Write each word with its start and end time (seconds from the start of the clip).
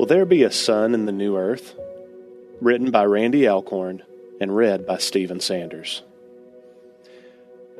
Will 0.00 0.06
There 0.06 0.24
Be 0.24 0.44
a 0.44 0.50
Sun 0.50 0.94
in 0.94 1.04
the 1.04 1.12
New 1.12 1.36
Earth? 1.36 1.78
Written 2.62 2.90
by 2.90 3.04
Randy 3.04 3.46
Alcorn 3.46 4.02
and 4.40 4.56
read 4.56 4.86
by 4.86 4.96
Stephen 4.96 5.40
Sanders. 5.40 6.02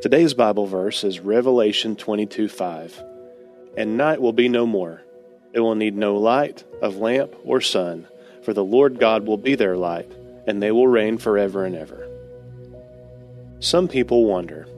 Today's 0.03 0.35
Bible 0.35 0.67
verse 0.67 1.03
is 1.03 1.21
Revelation 1.21 1.97
22 1.97 2.47
5. 2.51 3.03
And 3.79 3.97
night 3.97 4.21
will 4.21 4.35
be 4.35 4.51
no 4.51 4.67
more. 4.67 5.01
It 5.55 5.61
will 5.61 5.75
need 5.75 5.97
no 5.97 6.17
light 6.17 6.63
of 6.83 6.99
lamp 6.99 7.35
or 7.43 7.63
sun, 7.63 8.07
for 8.43 8.53
the 8.53 8.63
Lord 8.63 9.01
God 9.01 9.27
will 9.27 9.39
be 9.39 9.55
their 9.55 9.79
light, 9.79 10.13
and 10.47 10.63
they 10.63 10.73
will 10.73 10.89
reign 10.89 11.17
forever 11.17 11.65
and 11.65 11.75
ever. 11.75 12.07
Some 13.61 13.89
people 13.89 14.27
wonder 14.27 14.69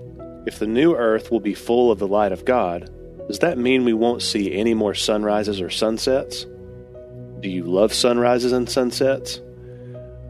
if 0.46 0.60
the 0.60 0.68
new 0.68 0.94
earth 0.94 1.32
will 1.32 1.40
be 1.40 1.54
full 1.54 1.90
of 1.90 1.98
the 1.98 2.06
light 2.06 2.30
of 2.30 2.44
God, 2.44 2.88
does 3.26 3.40
that 3.40 3.58
mean 3.58 3.84
we 3.84 3.94
won't 3.94 4.22
see 4.22 4.54
any 4.54 4.74
more 4.74 4.94
sunrises 4.94 5.60
or 5.60 5.70
sunsets? 5.70 6.46
Do 7.42 7.48
you 7.48 7.64
love 7.64 7.92
sunrises 7.92 8.52
and 8.52 8.70
sunsets? 8.70 9.40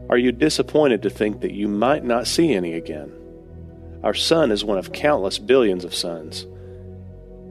Are 0.09 0.17
you 0.17 0.31
disappointed 0.31 1.03
to 1.03 1.11
think 1.11 1.41
that 1.41 1.53
you 1.53 1.67
might 1.67 2.03
not 2.03 2.25
see 2.25 2.55
any 2.55 2.73
again? 2.73 3.13
Our 4.03 4.15
sun 4.15 4.51
is 4.51 4.65
one 4.65 4.79
of 4.79 4.93
countless 4.93 5.37
billions 5.37 5.85
of 5.85 5.93
suns. 5.93 6.47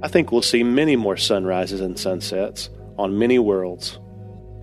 I 0.02 0.08
think 0.08 0.32
we'll 0.32 0.42
see 0.42 0.64
many 0.64 0.96
more 0.96 1.16
sunrises 1.16 1.80
and 1.80 1.96
sunsets 1.96 2.70
on 2.98 3.20
many 3.20 3.38
worlds. 3.38 4.00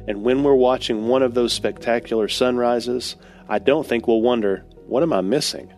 And 0.05 0.21
when 0.21 0.43
we're 0.43 0.53
watching 0.53 1.07
one 1.07 1.23
of 1.23 1.33
those 1.33 1.53
spectacular 1.53 2.27
sunrises, 2.27 3.15
I 3.47 3.59
don't 3.59 3.87
think 3.87 4.05
we'll 4.05 4.21
wonder, 4.21 4.65
what 4.85 5.01
am 5.01 5.13
I 5.13 5.21
missing? 5.21 5.71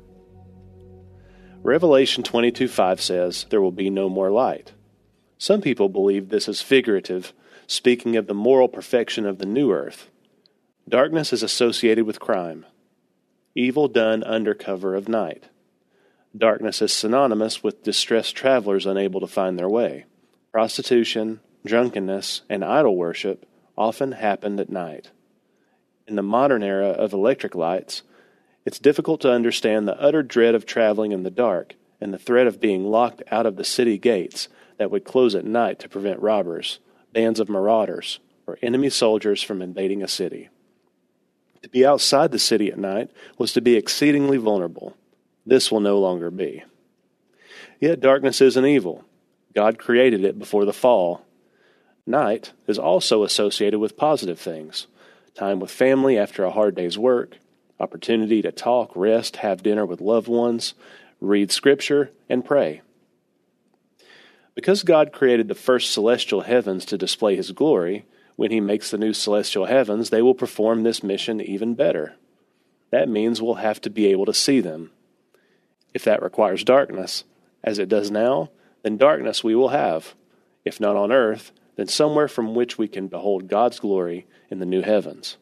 Revelation 1.62 2.24
22:5 2.24 3.00
says, 3.00 3.46
There 3.52 3.62
will 3.62 3.72
be 3.72 3.92
no 3.92 4.10
more 4.10 4.32
light. 4.32 4.74
Some 5.38 5.62
people 5.62 5.90
believe 5.90 6.30
this 6.30 6.48
is 6.48 6.60
figurative, 6.60 7.34
speaking 7.72 8.18
of 8.18 8.28
the 8.28 8.34
moral 8.34 8.68
perfection 8.68 9.26
of 9.26 9.38
the 9.38 9.46
new 9.46 9.72
earth. 9.72 10.10
Darkness 10.90 11.32
is 11.32 11.42
associated 11.42 12.06
with 12.06 12.20
crime, 12.20 12.66
evil 13.56 13.88
done 13.88 14.22
under 14.26 14.54
cover 14.54 14.94
of 14.94 15.08
night. 15.08 15.46
Darkness 16.38 16.82
is 16.82 16.92
synonymous 16.92 17.64
with 17.64 17.82
distressed 17.82 18.36
travelers 18.36 18.86
unable 18.86 19.22
to 19.22 19.28
find 19.28 19.58
their 19.58 19.70
way. 19.70 20.04
Prostitution, 20.52 21.40
drunkenness, 21.66 22.42
and 22.50 22.66
idol 22.66 22.98
worship 22.98 23.48
often 23.78 24.12
happened 24.12 24.60
at 24.60 24.70
night. 24.70 25.12
In 26.08 26.18
the 26.18 26.22
modern 26.22 26.64
era 26.64 26.90
of 26.90 27.14
electric 27.14 27.56
lights, 27.56 28.04
it's 28.66 28.80
difficult 28.80 29.22
to 29.22 29.32
understand 29.32 29.88
the 29.88 29.98
utter 29.98 30.24
dread 30.24 30.56
of 30.56 30.66
traveling 30.66 31.14
in 31.14 31.24
the 31.24 31.32
dark 31.32 31.76
and 32.02 32.14
the 32.14 32.20
threat 32.20 32.48
of 32.48 32.60
being 32.60 32.84
locked 32.84 33.24
out 33.32 33.46
of 33.46 33.56
the 33.56 33.64
city 33.64 33.98
gates 33.98 34.50
that 34.78 34.92
would 34.92 35.06
close 35.06 35.36
at 35.36 35.46
night 35.46 35.80
to 35.80 35.88
prevent 35.88 36.20
robbers, 36.20 36.80
bands 37.14 37.40
of 37.40 37.50
marauders, 37.50 38.20
or 38.48 38.58
enemy 38.62 38.90
soldiers 38.90 39.42
from 39.42 39.62
invading 39.62 40.04
a 40.04 40.08
city. 40.08 40.50
To 41.64 41.70
be 41.70 41.86
outside 41.86 42.32
the 42.32 42.40
city 42.40 42.72
at 42.72 42.80
night 42.80 43.12
was 43.38 43.54
to 43.54 43.62
be 43.62 43.76
exceedingly 43.76 44.38
vulnerable. 44.38 44.98
This 45.46 45.72
will 45.72 45.80
no 45.80 46.00
longer 46.00 46.32
be. 46.32 46.64
Yet 47.80 48.00
darkness 48.00 48.42
isn't 48.42 48.66
evil. 48.66 49.04
God 49.54 49.78
created 49.78 50.24
it 50.24 50.40
before 50.40 50.66
the 50.66 50.74
fall. 50.74 51.26
Night 52.06 52.54
is 52.68 52.80
also 52.80 53.24
associated 53.24 53.80
with 53.80 53.98
positive 53.98 54.40
things 54.40 54.88
time 55.34 55.62
with 55.62 55.72
family 55.72 56.18
after 56.18 56.44
a 56.44 56.52
hard 56.52 56.76
day's 56.76 56.98
work, 56.98 57.38
opportunity 57.80 58.42
to 58.42 58.52
talk, 58.52 58.92
rest, 58.96 59.38
have 59.38 59.64
dinner 59.64 59.86
with 59.86 60.02
loved 60.02 60.28
ones, 60.28 60.74
read 61.22 61.50
scripture, 61.52 62.12
and 62.28 62.44
pray. 62.44 62.82
Because 64.54 64.84
God 64.84 65.14
created 65.14 65.48
the 65.48 65.56
first 65.56 65.92
celestial 65.92 66.42
heavens 66.42 66.86
to 66.86 66.98
display 66.98 67.36
his 67.36 67.52
glory, 67.52 68.06
when 68.36 68.52
he 68.52 68.60
makes 68.60 68.92
the 68.92 68.98
new 68.98 69.14
celestial 69.14 69.66
heavens, 69.66 70.10
they 70.10 70.22
will 70.22 70.34
perform 70.34 70.84
this 70.84 71.04
mission 71.04 71.40
even 71.40 71.76
better. 71.76 72.16
That 72.90 73.08
means 73.08 73.42
we'll 73.42 73.56
have 73.56 73.80
to 73.82 73.90
be 73.90 74.08
able 74.08 74.26
to 74.26 74.34
see 74.34 74.60
them. 74.60 74.92
If 75.94 76.04
that 76.04 76.22
requires 76.22 76.64
darkness, 76.64 77.24
as 77.64 77.80
it 77.80 77.90
does 77.90 78.12
now, 78.12 78.50
then 78.84 78.98
darkness 78.98 79.44
we 79.44 79.56
will 79.56 79.70
have, 79.70 80.16
if 80.66 80.80
not 80.80 80.96
on 80.96 81.12
earth, 81.12 81.52
then 81.76 81.88
somewhere 81.88 82.28
from 82.28 82.56
which 82.56 82.78
we 82.78 82.88
can 82.88 83.08
behold 83.08 83.48
God's 83.48 83.80
glory 83.80 84.26
in 84.50 84.60
the 84.60 84.66
new 84.66 84.82
heavens. 84.82 85.38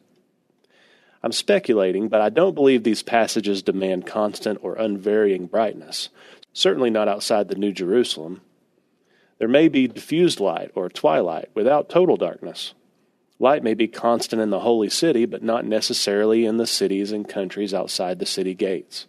I'm 1.22 1.32
speculating, 1.32 2.08
but 2.08 2.20
I 2.20 2.30
don't 2.30 2.54
believe 2.54 2.82
these 2.82 3.02
passages 3.02 3.62
demand 3.62 4.06
constant 4.06 4.58
or 4.62 4.76
unvarying 4.76 5.46
brightness, 5.46 6.08
certainly 6.52 6.90
not 6.90 7.08
outside 7.08 7.48
the 7.48 7.56
New 7.56 7.72
Jerusalem. 7.72 8.40
There 9.40 9.48
may 9.48 9.68
be 9.68 9.88
diffused 9.88 10.38
light 10.38 10.70
or 10.74 10.90
twilight 10.90 11.48
without 11.54 11.88
total 11.88 12.18
darkness. 12.18 12.74
Light 13.38 13.64
may 13.64 13.72
be 13.72 13.88
constant 13.88 14.42
in 14.42 14.50
the 14.50 14.60
holy 14.60 14.90
city, 14.90 15.24
but 15.24 15.42
not 15.42 15.64
necessarily 15.64 16.44
in 16.44 16.58
the 16.58 16.66
cities 16.66 17.10
and 17.10 17.26
countries 17.26 17.72
outside 17.72 18.18
the 18.18 18.26
city 18.26 18.54
gates. 18.54 19.06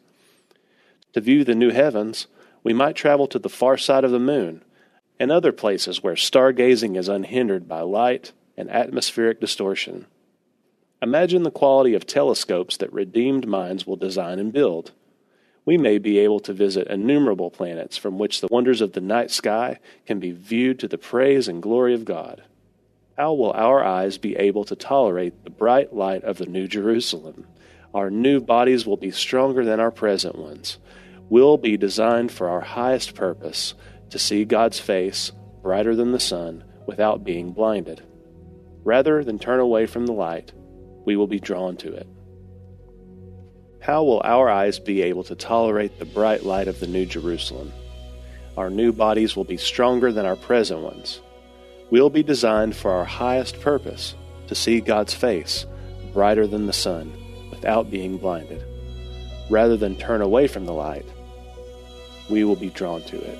To 1.12 1.20
view 1.20 1.44
the 1.44 1.54
new 1.54 1.72
heavens, 1.72 2.28
we 2.64 2.72
might 2.72 2.96
travel 2.96 3.28
to 3.28 3.40
the 3.40 3.50
far 3.50 3.78
side 3.78 4.06
of 4.06 4.12
the 4.12 4.20
moon 4.20 4.64
and 5.20 5.34
other 5.34 5.52
places 5.52 6.02
where 6.02 6.16
stargazing 6.16 6.98
is 6.98 7.10
unhindered 7.10 7.68
by 7.68 7.82
light 7.82 8.32
and 8.56 8.72
atmospheric 8.72 9.42
distortion. 9.42 10.06
Imagine 11.02 11.44
the 11.44 11.52
quality 11.52 11.94
of 11.94 12.08
telescopes 12.08 12.78
that 12.78 12.94
redeemed 12.94 13.48
minds 13.48 13.86
will 13.86 13.98
design 13.98 14.40
and 14.40 14.54
build. 14.54 14.94
We 15.66 15.78
may 15.78 16.00
be 16.00 16.18
able 16.20 16.40
to 16.42 16.54
visit 16.54 16.88
innumerable 16.88 17.52
planets 17.52 17.96
from 17.96 18.18
which 18.18 18.42
the 18.42 18.48
wonders 18.50 18.82
of 18.82 18.94
the 18.94 19.02
night 19.02 19.30
sky 19.30 19.80
can 20.06 20.20
be 20.20 20.32
viewed 20.32 20.80
to 20.80 20.88
the 20.88 20.98
praise 20.98 21.48
and 21.48 21.62
glory 21.62 21.94
of 21.94 22.06
God. 22.06 22.44
How 23.18 23.34
will 23.34 23.52
our 23.52 23.84
eyes 23.84 24.18
be 24.18 24.36
able 24.38 24.64
to 24.66 24.76
tolerate 24.76 25.44
the 25.44 25.52
bright 25.52 25.94
light 25.94 26.24
of 26.24 26.38
the 26.38 26.48
New 26.48 26.68
Jerusalem? 26.68 27.46
Our 27.94 28.10
new 28.10 28.40
bodies 28.40 28.88
will 28.88 28.98
be 28.98 29.12
stronger 29.12 29.64
than 29.64 29.80
our 29.80 29.92
present 29.92 30.36
ones. 30.36 30.80
We'll 31.30 31.58
be 31.58 31.78
designed 31.78 32.32
for 32.32 32.50
our 32.50 32.62
highest 32.62 33.14
purpose 33.14 33.76
to 34.10 34.18
see 34.18 34.46
God's 34.46 34.80
face 34.80 35.32
brighter 35.62 35.96
than 35.96 36.12
the 36.12 36.20
sun 36.20 36.64
without 36.88 37.24
being 37.24 37.52
blinded. 37.52 38.02
Rather 38.84 39.24
than 39.24 39.38
turn 39.38 39.60
away 39.60 39.86
from 39.86 40.08
the 40.08 40.14
light, 40.14 40.52
we 41.06 41.16
will 41.16 41.28
be 41.28 41.40
drawn 41.40 41.78
to 41.78 41.94
it. 41.94 42.08
How 43.82 44.04
will 44.04 44.22
our 44.24 44.48
eyes 44.48 44.78
be 44.78 45.02
able 45.02 45.24
to 45.24 45.36
tolerate 45.36 45.98
the 45.98 46.06
bright 46.06 46.46
light 46.46 46.68
of 46.68 46.80
the 46.80 46.86
New 46.86 47.08
Jerusalem? 47.08 47.74
Our 48.56 48.70
new 48.70 48.94
bodies 48.94 49.36
will 49.36 49.44
be 49.44 49.58
stronger 49.58 50.12
than 50.12 50.24
our 50.24 50.36
present 50.36 50.82
ones. 50.82 51.20
We'll 51.90 52.12
be 52.12 52.22
designed 52.22 52.76
for 52.76 52.92
our 52.92 53.06
highest 53.06 53.60
purpose 53.60 54.14
to 54.48 54.54
see 54.54 54.82
God's 54.82 55.16
face 55.16 55.66
brighter 56.14 56.46
than 56.46 56.68
the 56.68 56.74
sun 56.74 57.12
without 57.50 57.90
being 57.90 58.18
blinded. 58.18 58.64
Rather 59.50 59.78
than 59.78 59.96
turn 59.96 60.22
away 60.22 60.46
from 60.46 60.68
the 60.68 60.74
light, 60.74 61.06
we 62.30 62.44
will 62.44 62.56
be 62.56 62.70
drawn 62.70 63.02
to 63.04 63.18
it. 63.18 63.40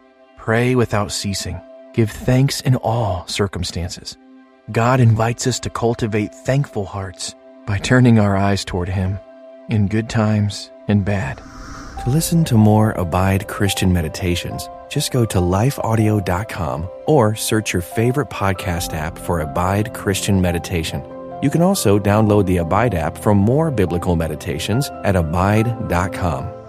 Pray 0.41 0.73
without 0.73 1.11
ceasing. 1.11 1.61
Give 1.93 2.09
thanks 2.09 2.61
in 2.61 2.75
all 2.77 3.27
circumstances. 3.27 4.17
God 4.71 4.99
invites 4.99 5.45
us 5.45 5.59
to 5.59 5.69
cultivate 5.69 6.33
thankful 6.33 6.83
hearts 6.83 7.35
by 7.67 7.77
turning 7.77 8.17
our 8.17 8.35
eyes 8.35 8.65
toward 8.65 8.89
Him 8.89 9.19
in 9.69 9.87
good 9.87 10.09
times 10.09 10.71
and 10.87 11.05
bad. 11.05 11.37
To 12.03 12.09
listen 12.09 12.43
to 12.45 12.57
more 12.57 12.93
Abide 12.93 13.47
Christian 13.47 13.93
meditations, 13.93 14.67
just 14.89 15.11
go 15.11 15.25
to 15.25 15.37
lifeaudio.com 15.37 16.89
or 17.05 17.35
search 17.35 17.71
your 17.71 17.83
favorite 17.83 18.31
podcast 18.31 18.95
app 18.95 19.19
for 19.19 19.41
Abide 19.41 19.93
Christian 19.93 20.41
Meditation. 20.41 21.03
You 21.43 21.51
can 21.51 21.61
also 21.61 21.99
download 21.99 22.47
the 22.47 22.57
Abide 22.57 22.95
app 22.95 23.15
for 23.15 23.35
more 23.35 23.69
biblical 23.69 24.15
meditations 24.15 24.89
at 25.03 25.15
abide.com. 25.15 26.60